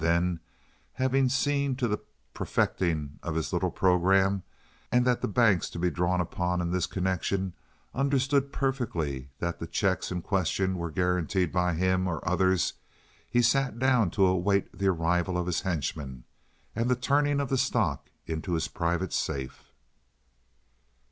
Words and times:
Then, 0.01 0.39
having 0.93 1.29
seen 1.29 1.75
to 1.75 1.87
the 1.87 1.99
perfecting 2.33 3.19
of 3.21 3.35
this 3.35 3.53
little 3.53 3.69
programme, 3.69 4.41
and 4.91 5.05
that 5.05 5.21
the 5.21 5.27
banks 5.27 5.69
to 5.69 5.77
be 5.77 5.91
drawn 5.91 6.19
upon 6.19 6.59
in 6.59 6.71
this 6.71 6.87
connection 6.87 7.53
understood 7.93 8.51
perfectly 8.51 9.29
that 9.37 9.59
the 9.59 9.67
checks 9.67 10.11
in 10.11 10.23
question 10.23 10.75
were 10.75 10.89
guaranteed 10.89 11.51
by 11.51 11.75
him 11.75 12.07
or 12.07 12.27
others, 12.27 12.73
he 13.29 13.43
sat 13.43 13.77
down 13.77 14.09
to 14.09 14.25
await 14.25 14.75
the 14.75 14.87
arrival 14.87 15.37
of 15.37 15.45
his 15.45 15.61
henchmen 15.61 16.23
and 16.75 16.89
the 16.89 16.95
turning 16.95 17.39
of 17.39 17.49
the 17.49 17.55
stock 17.59 18.09
into 18.25 18.53
his 18.53 18.67
private 18.67 19.13
safe. 19.13 19.65